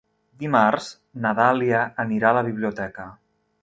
Dimarts 0.43 0.87
na 1.27 1.35
Dàlia 1.41 1.85
anirà 2.07 2.35
a 2.35 2.41
la 2.41 2.47
biblioteca. 2.53 3.11